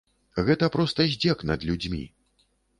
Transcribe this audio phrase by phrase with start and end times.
[0.47, 2.05] Гэта проста здзек над людзьмі.